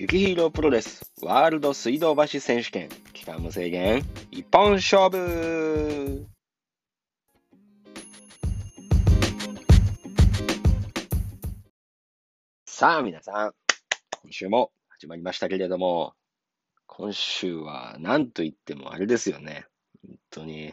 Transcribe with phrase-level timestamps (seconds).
[0.00, 2.88] ゆきひろプロレスワールド水道橋選手権。
[3.12, 4.02] 期間無制限。
[4.30, 6.26] 一本勝負。
[12.64, 13.52] さあ皆さん、
[14.22, 16.14] 今週も始まりましたけれども、
[16.86, 19.66] 今週は何と言ってもあれですよね。
[20.02, 20.72] 本当に、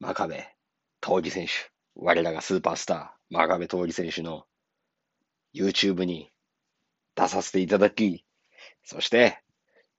[0.00, 0.54] 真壁
[1.00, 1.52] 闘技選手、
[1.94, 4.44] 我らがスーパースター、真壁闘技選手の
[5.54, 6.30] YouTube に
[7.14, 8.23] 出させていただき、
[8.84, 9.40] そして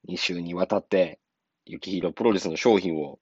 [0.07, 1.19] 2週にわたって、
[1.65, 3.19] ゆきひろプロレスの商品を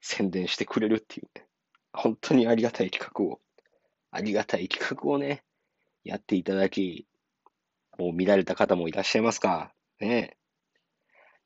[0.00, 1.46] 宣伝してくれるっていうね、
[1.92, 3.40] 本当にありがたい企画を、
[4.10, 5.44] ありがたい企画をね、
[6.02, 7.06] やっていただき、
[7.98, 10.36] もう見られた方もいらっしゃいますかね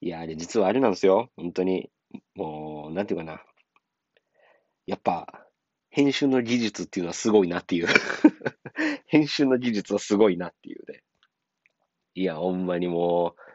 [0.02, 0.06] え。
[0.06, 1.30] いや、あれ実はあれなんですよ。
[1.36, 1.90] 本当に。
[2.34, 3.42] もう、なんていうかな。
[4.86, 5.46] やっぱ、
[5.90, 7.86] 編集の技術っていうのはすごいなっていう。
[9.06, 11.02] 編集の技術はすごいなっていうね。
[12.14, 13.47] いや、ほんまにもう、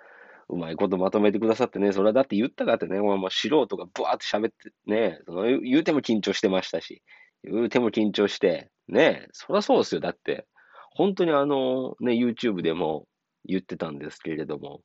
[0.53, 7.01] うまいことまとめてくださってね、それはだって言ったかってね、もうもう素人がブワーって喋ってね、その言うても緊張してましたし、
[7.43, 10.01] 言うても緊張して、ね、そりゃそうですよ。
[10.01, 10.47] だって、
[10.91, 13.07] 本当にあの、ね、YouTube でも
[13.45, 14.81] 言ってたんですけれども、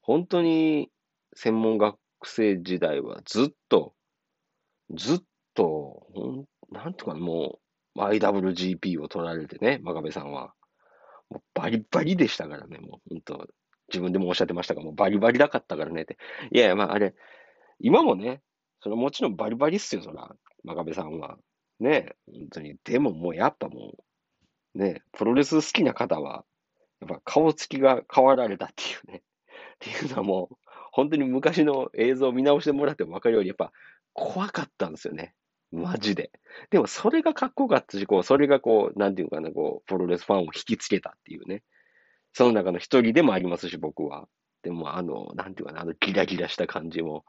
[0.00, 0.90] 本当に
[1.34, 3.94] 専門学生時代はずっと、
[4.94, 5.18] ずっ
[5.54, 6.06] と、
[6.70, 7.58] んなんとかも
[7.96, 10.54] う、IWGP を取られてね、真壁さんは。
[11.30, 13.46] もうバリバリでしたからね、もう本当、
[13.92, 16.16] 自分でもおっしゃってましたが、もうバリバリなかったからねって。
[16.50, 17.14] いやいや、まああれ、
[17.78, 18.42] 今もね、
[18.80, 20.34] それもちろんバリバリっすよ、そら、
[20.64, 21.38] 真壁さんは。
[21.80, 22.76] ね、本当に。
[22.84, 23.94] でももうやっぱも
[24.74, 26.44] う、ね、プロレス好きな方は、
[27.00, 29.22] やっぱ顔つきが変わられたっていうね。
[29.22, 30.56] っていうのはもう、
[30.92, 33.72] 本当に昔の映像を見直してもらっても分かるように、やっぱ
[34.12, 35.34] 怖かったんですよね。
[35.72, 36.30] マジで。
[36.70, 41.62] でもそれがかっこよかったし、こう、それがこう、なんていうかな、こう、プロレスファンを引きつけたっていうね。
[42.32, 44.28] その中の一人でもありますし、僕は。
[44.62, 47.24] でも、あの、なんていうかな、あのギラギラした感じも、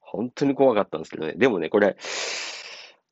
[0.00, 1.34] 本当に怖かったんですけどね。
[1.34, 1.96] でもね、これ、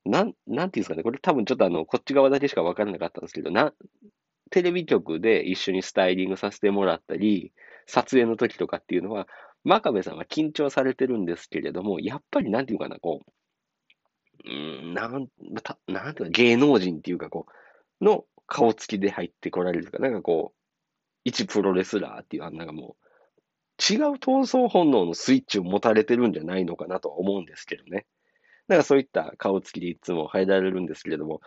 [0.05, 3.73] なん、なんていうんですかね、これ多分ちょっとあの、こっち側だけしか分からなかったんですけど、な、
[4.51, 7.53] テレビ局で一緒にスタイリングさせてもらったり、
[7.87, 9.27] 撮影の時とかっていうのは、
[9.65, 15.29] 真壁さんは緊張されてるんですけれども、やっぱりなんていうかな、こう、うん、なん、
[15.63, 17.47] たなんていうか、芸能人っていうか、こ
[18.01, 20.56] う、の顔つきで入ってこられるとか、なんかこう、
[21.27, 28.07] 一プロレスラーっていう、あんなんかもう、違う闘争本能のスイッチを持たれてるんじゃないのかなとは思うんですけどね。
[28.69, 31.41] だからそういった顔つきでいつも入られるんですけれども、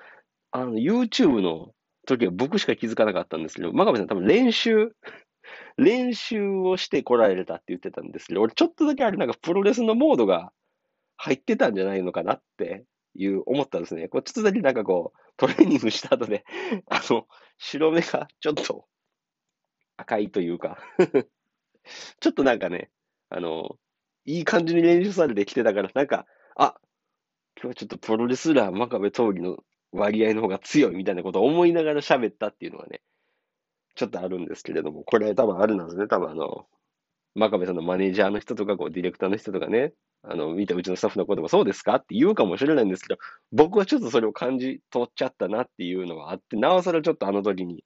[0.52, 1.72] あの、YouTube の
[2.06, 4.92] 時は僕しか気づかなかったんですけど、真壁さん多分練習、
[5.78, 10.52] 練習をして来られたって言ってたんですけど、俺ちょっとだけあれなんかプロレスのモードが
[11.16, 12.84] 入ってたんじゃないのかなって
[13.16, 14.10] いう思ったんですね。
[14.10, 16.44] こうちょっとだけなんかこう、トレーニングした後で、
[16.90, 18.90] あの、白目がちょっと
[20.00, 20.78] 赤いというか
[22.20, 22.90] ちょっとなんかね、
[23.30, 23.78] あの、
[24.26, 26.76] いい感じに練習されてきてたから、なんか、あ、
[27.56, 29.58] 今日はちょっとプロレスラー真壁闘技の
[29.92, 33.02] 割合の方が強いみたいなことを思いながら喋ったっていうのがね、
[33.96, 36.08] ちょっとあるんですけれども、これは多分あるなんですね。
[36.08, 36.68] 多分あの、
[37.36, 39.94] 真壁さんのマネージャーの人とか、こう、ディレクターの人とかね、
[40.24, 43.20] あの、見たうちのスタッフのこともそうですかって言うかもしれないんですけど、
[43.52, 47.84] 僕はちょっとそれを感じ取っちゃったなっていうのはあって、なおさらちょっとあの時に、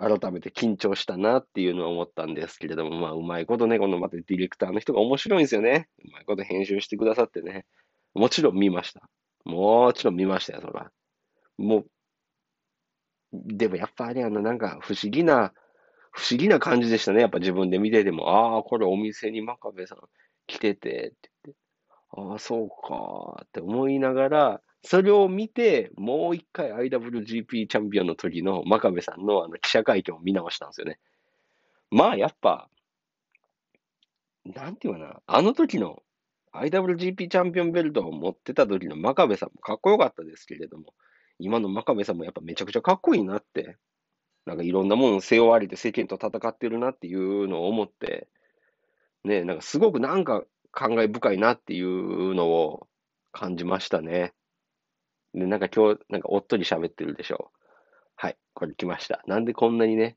[0.00, 5.88] 改めて緊張したなっていうのは思ったんですけれども、まあ、うまいことね、このまたディレクターの人が面白いんですよね。
[6.02, 7.66] うまいこと編集してくださってね。
[8.14, 9.08] もちろん見ました。
[9.44, 10.90] もちろん見ましたよ、そら。
[11.58, 11.86] もう、
[13.32, 15.52] でもやっぱりあれやな、なんか不思議な、
[16.12, 17.20] 不思議な感じでしたね。
[17.20, 19.98] やっぱ自分で見てても、ああ、これお店に真壁さん
[20.46, 21.60] 来てて、って言って、
[22.12, 30.98] ああ、そうか、って思いながら、それを見て、もう一回 IWGP チャンピオンの時の真壁さんのあの記者会見を見直したんですよね。
[31.90, 32.68] まあ、やっぱ、
[34.44, 36.02] なんていうかな、あの時の
[36.54, 40.94] IWGP チャンピオンベルトを持ってた時の真壁さんもかっこよかったですけれども、
[41.38, 43.76] 今の真壁さんもやっぱめちゃくちゃかっこいいなって、
[44.46, 48.28] なんかいろんなものを背負われて世間と戦ってるなっていうのを思って、
[49.24, 52.88] ね、なんかすごくなんか感慨深いなっていうのを
[53.32, 54.32] 感じましたね。
[55.34, 57.58] で、なんか今日、なんかおっとり喋ってるでしょう。
[58.16, 59.22] はい、これ来ました。
[59.26, 60.16] なんでこんなにね、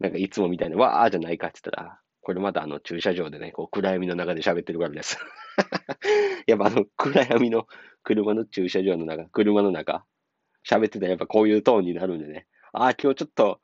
[0.00, 5.18] なんかいつもみたいにわーじゃないかって言ったら、これまたあの駐車場でね、こう暗闇の中で喋ってるからです。
[6.46, 7.66] やっぱあの暗闇の
[8.02, 10.04] 車の駐車場の中、車の中、
[10.68, 12.46] 喋ってたらやっぱこういうトーンになるんでね。
[12.72, 13.60] ああ、今日ちょっと、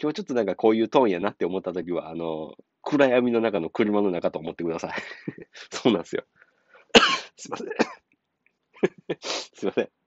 [0.00, 4.92] 今日ちょっとなんかこういうトーンやなって思った時は、あの、暗闇の中の車の中と思ってください。
[5.70, 6.24] そうなんですよ。
[7.36, 7.68] すいません。
[9.20, 9.97] すいません。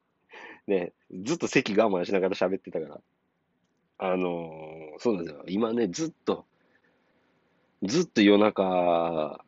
[0.67, 0.93] ね、
[1.23, 3.01] ずっと席我慢しながら喋ってたから。
[3.99, 5.43] あのーそうなんですよ。
[5.47, 6.45] 今ね、ずっと、
[7.83, 9.43] ずっと夜中、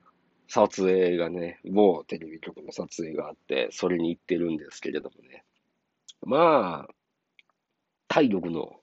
[0.48, 5.44] 撮影がね、某テレビ局の撮影があって、それに行ってるんですけれどもね。
[6.21, 6.94] まあ、
[8.07, 8.80] 体力の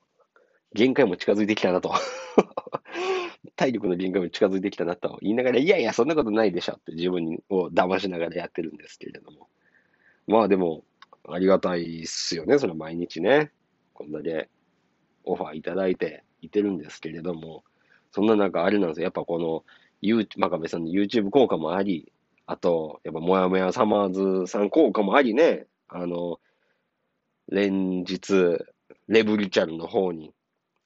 [0.75, 1.93] 限界も近づいてきたなと
[3.57, 9.49] 体力の限界も近づいてきたなと言いながら、いやいや、そんなことないでしょって自分を騙しながらやってるんですけれども。
[10.27, 10.85] まあでも、
[11.29, 13.53] ありがたいっすよね、それ毎日ね。
[13.93, 14.49] こんだけ
[15.25, 17.65] オファーいただいていてるんですけれども、
[18.13, 19.05] そんな中、あれなんですよ。
[19.05, 19.65] やっぱこの、
[20.01, 22.13] ゆ真壁さんの YouTube 効果もあり、
[22.47, 26.41] あと、やっぱもやもやサマーズさん効果もありね、あの、
[27.49, 28.59] 連日、
[29.09, 30.33] レブリチャルの方に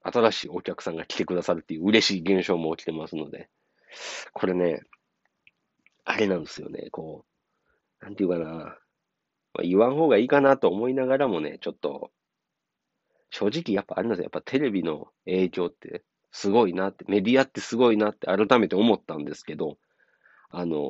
[0.02, 3.48] 新しいお客さんが来てくださるっていう嬉しい現象も起きてますので、
[4.32, 4.82] これね、
[6.04, 7.25] あれなんですよね、こ
[8.02, 8.78] う、なんていうかな、
[9.62, 12.10] 言わん方がいいかなと思いながらもね、ちょっと、
[13.30, 19.78] 正直やっぱあれなんですよ、やっぱテレビの影響ってすごいなって、メディアってすごいなって改めて思ったんですけど、
[20.50, 20.80] あのー、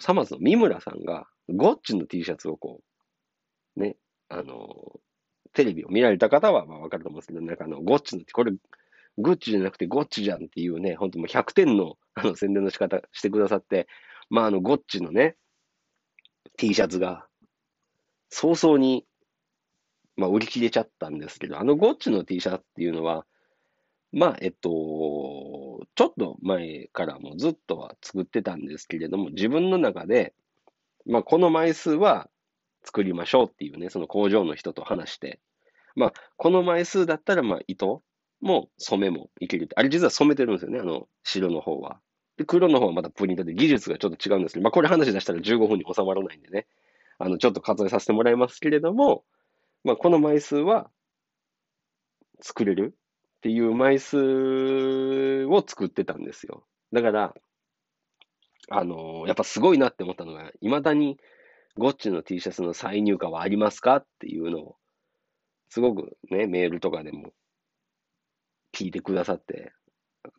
[0.00, 2.80] サマーズの三村さんが、ゴッチの T シャツをこ
[3.76, 3.96] う、ね、
[4.28, 4.98] あのー、
[5.52, 8.52] テレビを見られた方はまあわかると思うんですけど、なんかあの、ゴッチの、これ、
[9.18, 13.86] グッチじゃなくてゴッチじゃんっていうね、本当もう100点のあの宣伝の仕方してくださって、
[14.30, 15.36] まああの、ゴッチのね、
[16.56, 17.26] T シャツが、
[18.32, 19.04] 早々に、
[20.16, 23.26] まあ売り切れちゃったんですけど、あのゴッチの T シャツっていうのは、
[24.12, 24.68] まあ、えっと、
[25.94, 30.34] ちょっと前からもずっとは作ってたんですけれども、自分の中で、
[31.06, 32.28] まあ、この枚数は
[32.84, 35.40] 作りましょうっていうね、その工場の人と話して、
[35.96, 38.02] まあ、この枚数だったら、まあ、糸
[38.42, 39.76] も染めもいけるって。
[39.76, 41.98] あれ実は染めてるんですよね、あの、白の方は。
[42.36, 46.66] で、黒の方はまたプリントで技術がちょっと違うんですけど、まあ、これ話出したら15分に収まらないんでね、
[47.18, 49.24] あの、ちょっと割愛させてもらいますけれども、
[49.84, 50.90] まあ、この枚数は
[52.40, 52.94] 作れる
[53.38, 56.64] っていう枚数を作ってたんですよ。
[56.92, 57.34] だから、
[58.70, 61.18] あのー、やっぱすごいなって思ったのが、未だに
[61.76, 64.76] ゴッチの T シャツの再入荷はありますかっていうのを、
[65.68, 67.32] すごくね、メールとかでも
[68.72, 69.72] 聞いてくださって、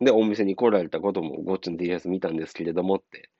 [0.00, 3.30] で、お店に来られたこともゴッチの T シャツ見たんですけれどもって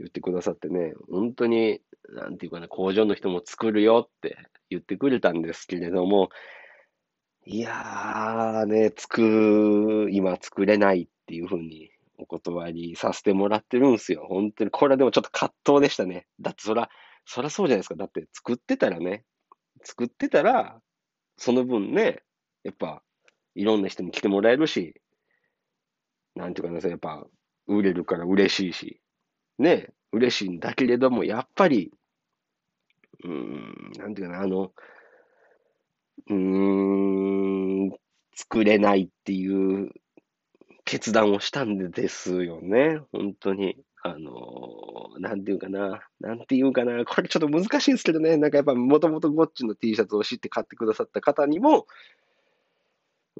[0.00, 4.38] 言ってくださってね、本当に、なんていうかな、工場の人も作るよって
[4.70, 6.30] 言ってくれたんですけれども、
[7.44, 14.26] いやーね、作、今作れないっていうふうにお断りさせてもらってるんですよ。
[14.28, 16.26] 本当に、これはでもちょっと葛藤でしたね。
[16.40, 16.90] だってそら、
[17.26, 17.96] そらそうじゃないですか。
[17.96, 19.24] だって作ってたらね、
[19.82, 20.80] 作ってたら、
[21.36, 22.22] その分ね、
[22.64, 23.02] やっぱ、
[23.54, 25.00] いろんな人に来てもらえるし、
[26.34, 27.26] なんていうかな、やっぱ、
[27.66, 29.00] 売れるから嬉しいし、
[29.60, 31.92] ね、嬉しいんだけれども、やっぱり、
[33.24, 34.72] うん、なんていうかな、あの、
[36.28, 37.90] うん、
[38.34, 39.90] 作れないっていう
[40.84, 43.00] 決断をしたんですよね。
[43.12, 43.76] 本当に。
[44.02, 51.86] あのー、なんていうかな、なんていうかな、これちょっと難しいですけどね、なんかやっぱもともとゴッチの T シャツを知って買ってくださった方にも、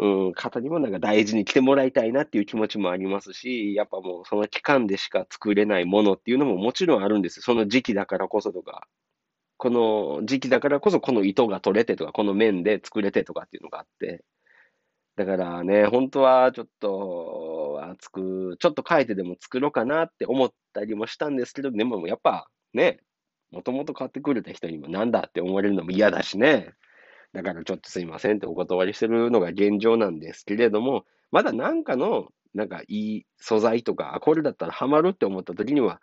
[0.01, 7.43] うん、方にもなんか大事に来てもらいたいなっていう気持ちもありますし、やっぱもうその期間でしか作れないものっていうのももちろんあるんです。
[7.43, 8.89] その時期だからこそとか、
[9.59, 14.25] この時期だからこそこの糸が取れてとか、この面で作れてとかっていうのがあって、
[15.17, 23.01] だからね、本当はちょっと熱く、ちょっと変えてでも作ろうかなって思ったりもしたんですけど、でもやっぱね、
[23.51, 26.75] もともと買ってくれた人にもなんだって思われるのも嫌だしね。
[27.33, 36.01] だからちょっとすいませんってお断りしてるのが現状なんですけれども、まだなんかの、なんかいい素材とか、あこれだったらハマるって思った時には、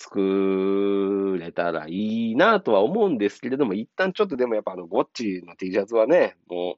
[0.00, 6.76] 作れたらいいなとは思うんですけれども、一旦ちょっとでもやっぱあの、ゴッチの T シャツはね、も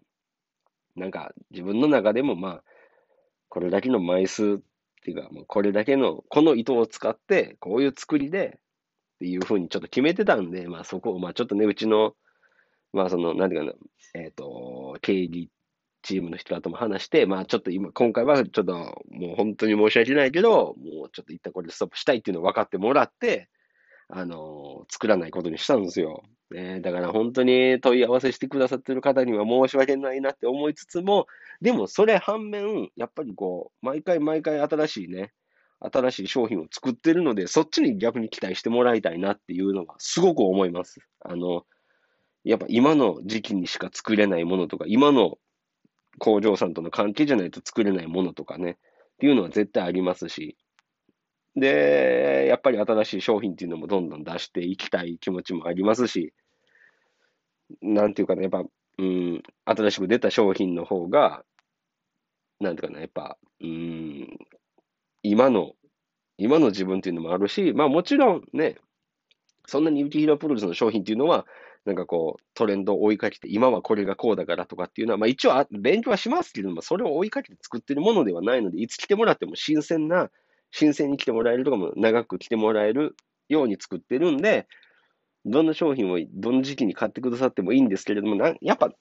[0.96, 2.64] う、なんか自分の中でもまあ、
[3.48, 4.58] これだけの枚数っ
[5.04, 8.58] ていうか、もうこれだけの、この糸を使って、こういう作りで、
[9.16, 12.14] っていうふうにちょっと決めてたんで、まあそこを、まあちょっとね、うちの、
[12.92, 13.72] まあその、なんていうかな、
[14.14, 15.50] えっ、ー、と、経理
[16.02, 23.48] チームの人とも話して、まあちょっと今、今回はちょっともう本当に申し訳ないけど、もうちょっと一旦これでストップしたいっていうのを分かってもらって、
[24.08, 26.22] あの、作らないことにしたんですよ。
[26.50, 31.26] ね、だから本当に問い合わせしてくださってる方には申し訳ないなって思いつつも、
[31.60, 35.32] でもそれ反面、やっぱりこう、毎回毎回新しいね、
[35.80, 41.00] 新しい商品を作ってるので、そっちに逆に期待してもらいたいなっていうのはすごく思います。
[41.20, 41.64] あの、
[42.44, 45.38] やっぱ今の時期にしか作れないものとか、今の
[46.18, 48.76] 工場さんとの関係じゃないと作れないものとかね、っ
[49.20, 50.56] ていうのは絶対ありますし、
[51.56, 56.32] で、やっぱり新しい商品っていうのもどんどん出していきたい気持ちもありますし、
[57.82, 58.64] なんていうかね、やっぱ、
[58.98, 61.44] うん、新しく出た商品の方が、
[62.60, 64.38] なんていうかな、やっぱ、うん、
[65.22, 65.72] 今の、
[66.38, 68.76] 今の自分っていうのもあるし、まあもちろんね、
[69.66, 71.46] そんなにユキヒロプロレスの商品っていうのは、
[71.86, 80.30] なんかこう、トレンドを追いかけて、今はこれがこうだからとかっていうのは、まあ一応あ勉強はしますけれども、それを追いかけて作ってるものではないので、いつ来てもらっても新鮮な、
[80.70, 83.16] 新鮮に来てもらえるとかも、長く来てもらえる
[83.48, 84.66] ように作ってるんで、
[85.46, 88.92] どんな商品をどの時期に買ってくださってもいいんですけれども、なやっぱ、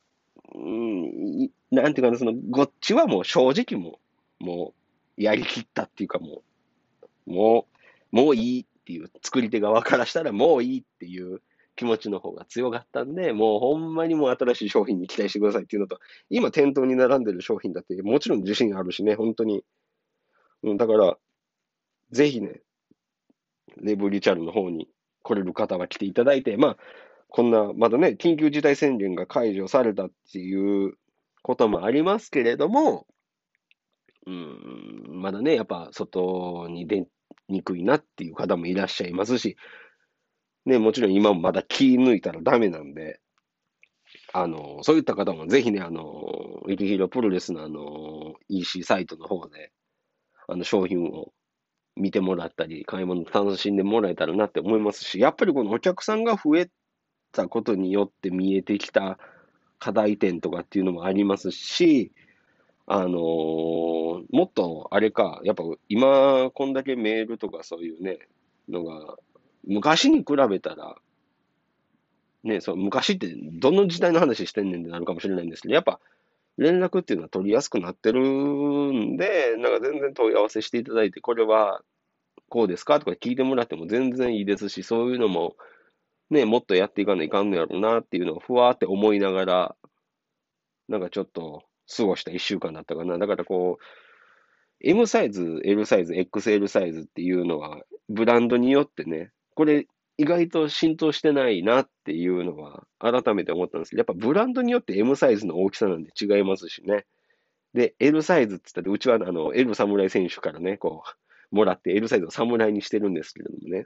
[0.55, 3.99] うん、なんていうかな、その、ごっちはもう正直も
[4.39, 4.73] う、も
[5.17, 6.43] う、やりきったっていうかも
[7.27, 7.67] う、も
[8.13, 11.41] う、もういいっていう、作り手側からしたらもういいっていう
[11.79, 15.97] 気持ちの方が強かったんで、もうほんまにもう新しい商品に期待してくださいっていうのと、
[16.29, 19.63] 今店頭に並んでる商品だってもちろん自信あるしね、本当に。
[20.63, 21.17] うん、だから、
[22.11, 22.59] ぜひね、
[23.77, 24.89] レブリチャルの方に
[25.23, 26.77] 来れる方は来ていただいて、まあ、
[27.29, 30.95] こんな、まだね、緊急事態宣言が解除されたっていう
[31.43, 33.07] こともありますけれども、
[34.27, 37.05] うん、まだね、やっぱ外に出
[37.47, 39.55] にくいなっていう方もいらっしゃいますし、
[40.65, 43.19] ね、もちろん今もまだ気抜いたらダメなんで、
[44.33, 46.01] あの、そういった方もぜひね、あの、
[46.65, 49.71] ウィキヒロプロレスのあの、EC サイトの方で、
[50.47, 51.31] あの、商品を
[51.95, 56.69] 見てもらったり、買い物楽しんでもらえたらなって思いますし、やっぱりこのお客さんが増え
[57.31, 59.17] たことによって見えてきた
[59.79, 62.11] 課題点とかっていうのもありますし、
[62.87, 63.09] あの、
[64.31, 68.19] もっとあれか、やっぱ今こんだけメールとかそういうね、
[68.67, 69.17] のが、
[69.69, 70.95] 昔に比べたら、
[72.43, 75.99] ね、そう、昔ってどの時代の話してんねんってなるかもしれないんですけど、やっぱ
[76.57, 81.81] 連絡っていうのは取りやすくなってるんで、なんか全然問い合わせしていただいて、これは
[82.49, 85.55] こうですかとか聞いてもらっても全然いいですし、そういうのも、
[86.29, 89.75] ね、もっとやっていかないかんのやろうなっていうのをふわーって思いながら、
[90.87, 91.63] なんかちょっと
[91.95, 93.17] 過ごした一週間だったかな。
[93.17, 93.83] だからこう、
[94.81, 99.87] M サイズ、L サイズ、XL サイズっていうのは、ブランドによってね、これ
[100.17, 107.05] 意外と浸透してないなっていうのは改めて思ったんですけど、やっぱブランドによって M サイズの大きさなんで違いますしね。
[107.73, 111.03] で、L サイズって言ったら、うちはあの、L 侍選手からね、こ
[111.51, 113.85] う、もらって L サイズを侍にしてるんですけれどもね。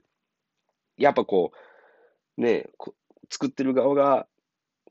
[0.98, 1.51] やっぱこ
[2.38, 2.96] う、ね、こ
[3.29, 4.27] 作ってる側が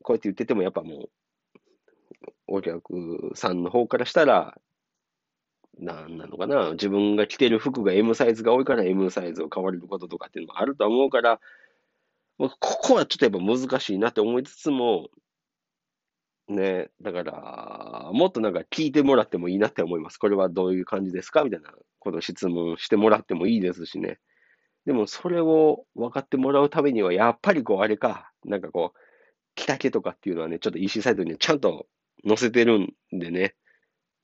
[0.01, 1.09] こうやって言ってても、やっぱもう、
[2.47, 4.57] お客さんの方からしたら、
[5.79, 11.39] なんなのかな、自分が着てる服が M サイズが多いから M サイズを買われることとかっていうのもあると思うから、
[12.37, 15.07] ここはちょっとやっぱ難しいなって思いつつも、
[16.49, 20.17] ね、だから、もっとなんか聞いてもらってもいいなって思います。
[20.17, 21.43] これはどういう感じですか？
[21.43, 24.19] みたいなこと質問してもらってもいいですしね。
[24.85, 28.99] でもそれを分かってもらうためには、やっぱりこうあれか、なんかこう、
[29.55, 31.87] 着丈とかっていうのはね、ちょっと EC サイトにちゃんと
[32.27, 33.55] 載せてるんでね、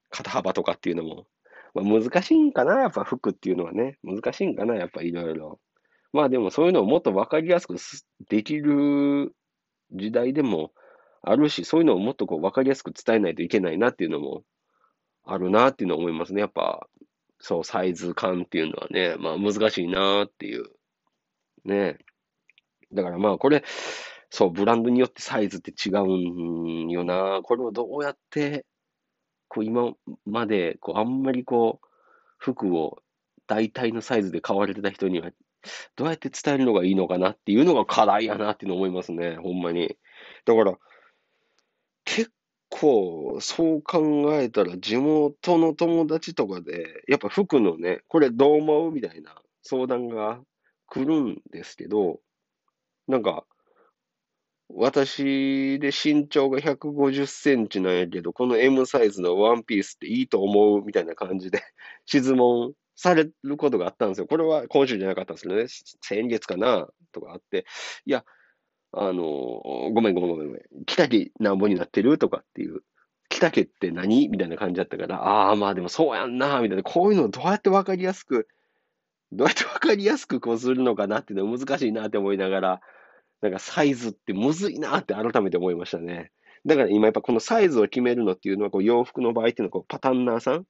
[0.10, 1.28] 肩幅とかっていうのも
[1.74, 3.98] まあ、難しいんかな、やっぱ服っていうのはね。
[4.04, 5.60] 難しいんかな、やっぱいろいろ。
[6.12, 7.76] まあでもそういうのをもっとわかりやすく
[8.30, 9.36] できる
[9.92, 10.72] 時代でも
[11.22, 14.44] あるし、そういうのをもっとこうわかりやすく伝えないといけないなっていうのも
[15.24, 16.42] あるなっていうのを思いますね。
[16.42, 16.88] やっぱ、
[17.40, 20.66] そう、サイズ感っていうのはね、まあ難しいなっていう。
[21.66, 21.98] ね。
[22.92, 23.64] だからまあこれ、
[24.32, 27.42] そう、ブランドによってサイズって違うんよな。
[27.44, 28.66] これをどうやって
[29.50, 29.94] こう今
[30.26, 31.88] までこうあんまりこう
[32.38, 33.00] 服を
[33.48, 35.32] 大体のサイズで買われてた人には
[35.96, 39.98] どうやって伝えるのがいいのかなっていうのが課題やなっていうの思いますね、 ほんまに。
[40.46, 40.78] だから、
[42.06, 42.32] 結
[42.70, 50.42] 構そう考えたら地元の友達とかで、やっぱ服のね、これどう思うみたいな相談が
[50.88, 52.20] 来るんですけど、
[53.08, 53.46] なんか、
[54.70, 61.62] 私で身長が150センチなんやけど、この M サイズのワンピースっていいと思うみたいな感じで
[62.06, 64.28] 質問されることがあったんですよ。
[64.28, 65.66] これは今週じゃなかったんですけどね、
[66.02, 67.66] 先月かなとかあって、
[68.06, 68.24] いや、
[68.92, 69.24] あの、
[69.94, 70.62] ごめんごめんごめんごめん。
[70.86, 72.82] 北木なんぼになってるとかっていう。
[73.30, 76.84] 北家って何みたいな感じだったから、ああ、まあでもそうやんな、みたいな。
[76.84, 78.48] こういうのどうやってわかりやすく、
[79.32, 82.82] どうやってわかりやすくこうするのかなっていうのは難しいなって思いながら、
[83.42, 86.32] なんかサイズってむずいなって改めて思いましたね。
[86.66, 90.66] だから今やっぱこのサイズを決めるのっていうのはこう洋服の場合っていうのはこうパタンナーさん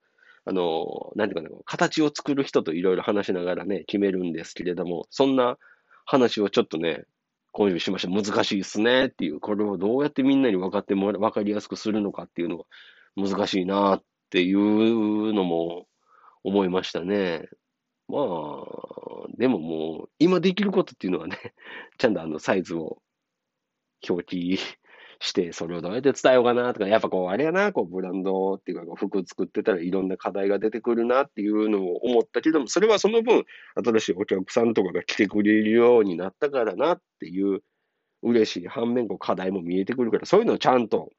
[0.45, 5.57] あの、なんていうかな、形を作る人といろいろ話しながらね、決めるんですけれども、そんな
[6.05, 7.03] 話をちょっとね、
[7.51, 8.09] 今週しました。
[8.09, 12.63] 難しいですねっていう、これをどうやってみんなに分かってもら、分かりやすくするのかっていうのが
[13.15, 15.88] 難しいなっていうのも
[16.43, 17.47] 思いましたね。
[18.09, 21.37] まあ、でももう、今できることっていうのはね、
[21.99, 23.01] ちゃんとあのサイズを
[24.09, 24.59] 表記
[25.19, 37.61] して、それをどうやって伝えようかなとか、やっぱこう、あれやな、こう、ブランドっていうか、服作ってたらいろんな課題が出てくるなっていうのを思ったけども、それはその分、新しいお客さんとかが来てくれるようになったからなっていう
[38.23, 41.11] 嬉しい反面、こう、課題も見えてくるから、そういうのをちゃんと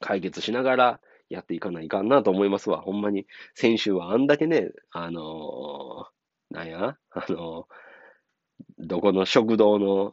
[0.00, 2.80] 解決しながらやっていかないかなと思いますわ。
[2.80, 6.96] ほんまに、先週はあんだけね、あのー、なんや？
[7.10, 10.12] あのー、どこの食堂の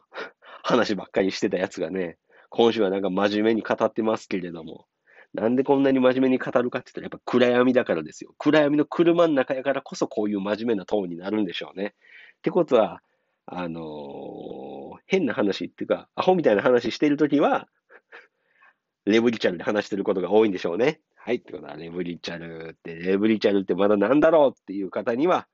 [0.62, 2.18] 話ばっかりしてたやつがね、
[2.50, 4.86] 今週はなんか真面目に語ってますけれども、
[5.34, 8.34] なんでこんなに真面目に語るかって言ったら、やっぱ暗闇だからですよ。
[8.36, 11.94] 暗闇の車の中やからこそこういう真面目なトーンになるんでしょうね。
[12.38, 13.00] ってことは、
[13.46, 17.66] あのー、変な話っていうか、アホみたいな話してるときは、
[19.04, 21.00] レブリチャルで話してることが多いんでしょうね。
[21.16, 21.36] はい。
[21.36, 25.46] ってことは、レブリチャルって、レブリチャルってまだなんだろうっていう方には、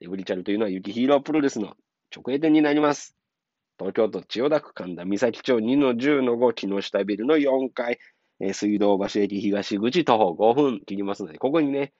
[0.00, 1.74] レブリチャルというのはユキヒーロープロレスの
[2.14, 3.16] 直営店になります。
[3.78, 7.98] 東京都千代田区神田三崎町2の10の5木下ビルの4階、
[8.40, 11.92] えー、水道橋駅東口徒歩5分切りますので、ここにね、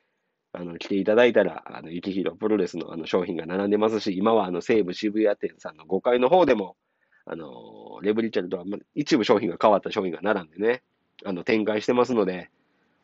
[0.52, 6.76] あの、来ていただいたら、あの、ゆきひろプロレスのあの商品が並んでますし、今はあの、西武渋谷店さんの5階の方でも、
[7.26, 10.82] あの、レブリチャルとは、一部商品が変わった商品が並んでね、
[11.24, 12.50] あの、展開してますので、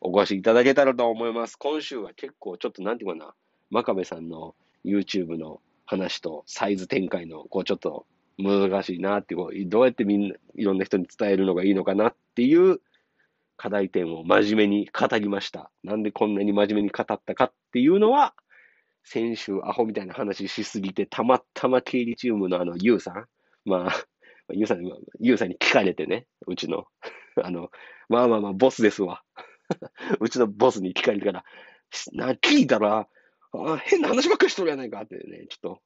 [0.01, 1.55] お越しいただけたらと思います。
[1.55, 3.33] 今週は結構ちょっとなんていうかな、
[3.69, 4.55] 真壁さんの
[4.85, 8.05] YouTube の話とサイズ展開の、こうちょっと
[8.37, 12.79] 難しいなっていう、どうやってみんな、いろんな人に伝えるのがいいのかなっていう
[13.57, 15.71] 課題点を真面目に語りました。
[15.83, 18.35] なんでこんなに真面目に語ったかっていうのは、
[19.03, 23.25] 先週アホみたいな話しすぎて、たまたま経理チームのあの、ユウさん、
[23.67, 24.07] まあ、
[24.53, 26.87] ユウさんに、ユウさんに聞かれてね、うちの、
[27.43, 27.69] あの、
[28.09, 29.23] まあまあまあ、ボスですわ。
[30.21, 31.43] うちのボスに聞かれてから、
[32.13, 33.07] な、聞いたら、
[33.51, 35.81] あ変な話ばっかりしとるやないかってね、ちょっと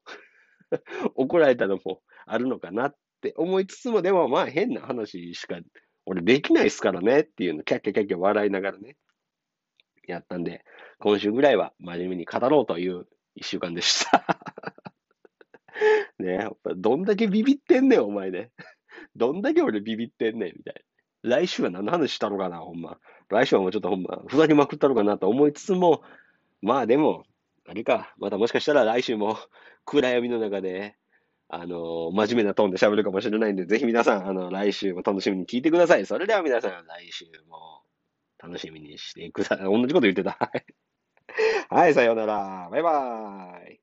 [1.15, 5.59] 怒られたのもあるのかなって思いつつも、でもまあ変な話しか
[6.05, 8.97] 俺できないっすからねっていうの、キャッキャキャッキャ笑いながらね、
[10.07, 10.63] やったんで、
[10.99, 14.50] 今週ぐらいは真面目に語ろうという一週間でした
[16.21, 18.51] ねやっぱどんだけビビってんねん、お前ね。
[19.15, 20.83] どんだけ俺ビビってんねん、みたい
[21.23, 21.37] な。
[21.37, 22.99] 来週は何の話したのかな、ほんま。
[23.29, 26.03] 来週はもうちょっとほんま、ふざけまくったのかなと思いつつも、
[26.61, 27.25] まあでも、
[27.67, 29.37] あれか、またもしかしたら来週も
[29.85, 30.95] 暗闇の中で
[31.53, 36.05] あの、真面目なトーンで喋るかもしれないんで、ぜひ皆さん、あの、来週も楽しみに聞いてください。
[36.05, 37.83] それでは皆さん、来週も
[38.41, 39.59] 楽しみにしてください。
[39.59, 40.37] 同じこと言ってた。
[41.69, 42.69] はい、さようなら。
[42.71, 43.80] バイバーイ。